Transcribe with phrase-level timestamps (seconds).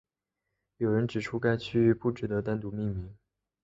[0.77, 3.15] 有人指出该区域不值得单独命名。